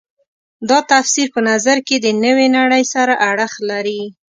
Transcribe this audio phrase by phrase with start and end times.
[0.69, 4.01] دا تفسیر په نظر کې د نوې نړۍ سره اړخ لري.